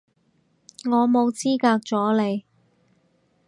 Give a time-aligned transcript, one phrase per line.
[0.85, 2.43] 我冇資格阻你